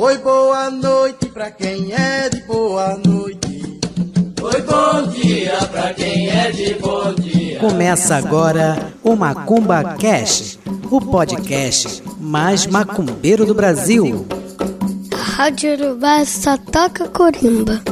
[0.00, 3.80] Oi, boa noite pra quem é de boa noite.
[4.40, 7.58] Oi, bom dia pra quem é de bom dia.
[7.58, 10.56] Começa agora o Macumba Cash,
[10.88, 14.24] o podcast mais macumbeiro do Brasil.
[15.12, 17.82] Rádio Urubá só toca corimba.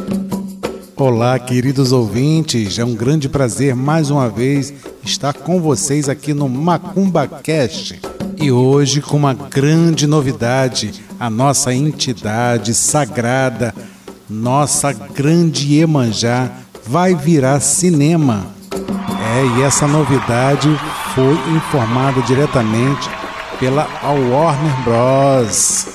[0.95, 2.79] Olá, queridos ouvintes.
[2.79, 8.01] É um grande prazer mais uma vez estar com vocês aqui no Macumba Cast.
[8.39, 13.75] E hoje com uma grande novidade, a nossa entidade sagrada,
[14.29, 16.51] nossa grande Iemanjá
[16.87, 18.47] vai virar cinema.
[18.73, 20.69] É, e essa novidade
[21.15, 23.09] foi informada diretamente
[23.59, 25.87] pela Warner Bros.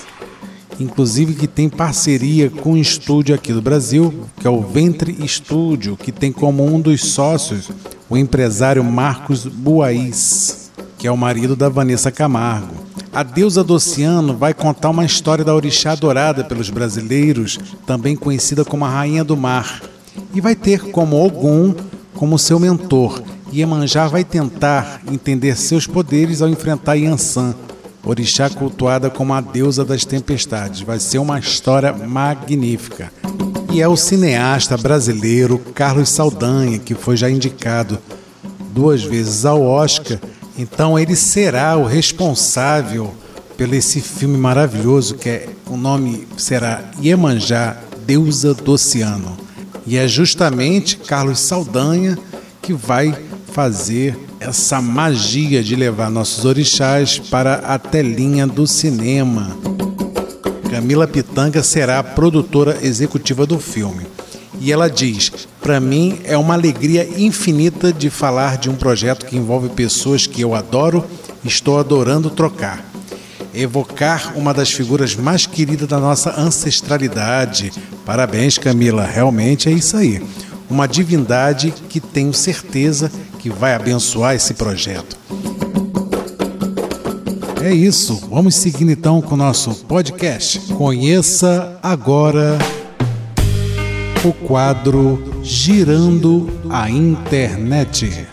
[0.79, 5.95] Inclusive que tem parceria com um estúdio aqui do Brasil, que é o Ventre Estúdio,
[5.95, 7.69] que tem como um dos sócios
[8.09, 10.60] o empresário Marcos Buaiz
[11.01, 12.75] que é o marido da Vanessa Camargo.
[13.11, 18.63] A deusa do oceano vai contar uma história da orixá adorada pelos brasileiros, também conhecida
[18.63, 19.81] como a Rainha do Mar,
[20.31, 21.73] e vai ter como Ogum
[22.13, 23.19] como seu mentor.
[23.51, 27.55] Iemanjá vai tentar entender seus poderes ao enfrentar Yansan,
[28.05, 30.81] orixá cultuada como a deusa das tempestades.
[30.81, 33.11] Vai ser uma história magnífica.
[33.73, 37.97] E é o cineasta brasileiro Carlos Saldanha, que foi já indicado
[38.71, 40.19] duas vezes ao Oscar
[40.61, 43.11] então ele será o responsável
[43.57, 49.35] pelo esse filme maravilhoso que é o nome será Iemanjá, deusa do oceano.
[49.87, 52.15] E é justamente Carlos Saldanha
[52.61, 53.17] que vai
[53.51, 59.57] fazer essa magia de levar nossos orixás para a telinha do cinema.
[60.69, 64.05] Camila Pitanga será a produtora executiva do filme.
[64.59, 65.31] E ela diz:
[65.61, 70.41] Para mim é uma alegria infinita de falar de um projeto que envolve pessoas que
[70.41, 71.05] eu adoro
[71.43, 72.83] e estou adorando trocar.
[73.53, 77.71] Evocar uma das figuras mais queridas da nossa ancestralidade.
[78.05, 80.23] Parabéns, Camila, realmente é isso aí.
[80.67, 85.15] Uma divindade que tenho certeza que vai abençoar esse projeto.
[87.61, 90.59] É isso, vamos seguir então com o nosso podcast.
[90.73, 92.57] Conheça agora
[94.23, 98.27] o quadro Girando a Internet.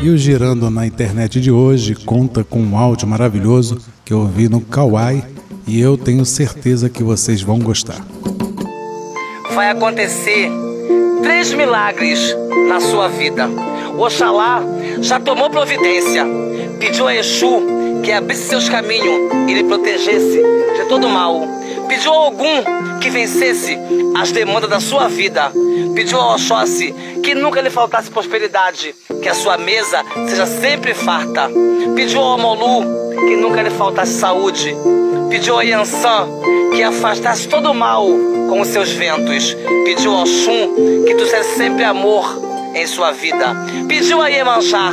[0.00, 4.48] E o Girando na Internet de hoje conta com um áudio maravilhoso que eu ouvi
[4.48, 5.24] no Kawaii
[5.66, 8.00] e eu tenho certeza que vocês vão gostar.
[9.54, 10.50] Vai acontecer
[11.22, 12.36] três milagres
[12.68, 13.48] na sua vida.
[13.98, 14.62] Oxalá
[15.00, 16.24] já tomou providência,
[16.78, 17.62] pediu a Exu
[18.04, 20.40] que abrisse seus caminhos e lhe protegesse
[20.76, 21.63] de todo mal.
[21.88, 23.78] Pediu a algum que vencesse
[24.16, 25.52] as demandas da sua vida.
[25.94, 31.50] Pediu ao Oxóssi que nunca lhe faltasse prosperidade, que a sua mesa seja sempre farta.
[31.94, 32.84] Pediu ao Molu
[33.26, 34.74] que nunca lhe faltasse saúde.
[35.30, 36.28] Pediu a Yansan
[36.74, 38.06] que afastasse todo o mal
[38.48, 39.56] com os seus ventos.
[39.84, 42.24] Pediu ao Xun que trouxesse sempre amor
[42.74, 43.54] em sua vida.
[43.88, 44.92] Pediu a Iemanjá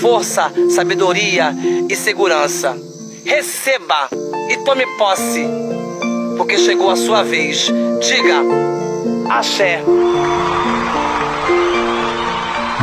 [0.00, 1.54] força, sabedoria
[1.88, 2.76] e segurança.
[3.24, 4.08] Receba
[4.48, 5.46] e tome posse,
[6.40, 7.70] porque chegou a sua vez.
[8.00, 8.42] Diga,
[9.28, 9.84] axé.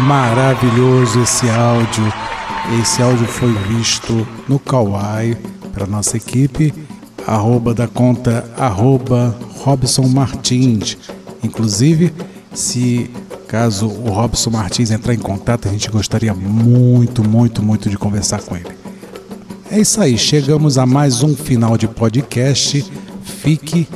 [0.04, 2.14] Maravilhoso esse áudio.
[2.80, 5.36] Esse áudio foi visto no Kawaii
[5.74, 6.72] para nossa equipe,
[7.26, 10.96] arroba da conta arroba Robson Martins.
[11.44, 12.14] Inclusive,
[12.54, 13.10] se
[13.48, 18.42] Caso o Robson Martins entrar em contato, a gente gostaria muito, muito, muito de conversar
[18.42, 18.68] com ele.
[19.72, 22.86] É isso aí, chegamos a mais um final de podcast.
[23.28, 23.88] Fique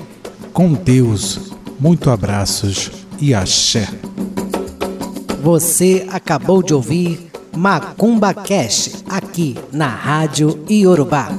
[0.53, 1.51] com Deus.
[1.79, 3.87] Muito abraços e axé.
[5.41, 11.29] Você acabou de ouvir Macumba Cash aqui na Rádio Iorubá.